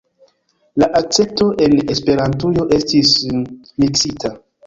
La 0.83 0.87
akcepto 0.99 1.49
en 1.65 1.75
Esperantujo 1.95 2.65
estis… 2.79 3.13
miksita. 3.85 4.35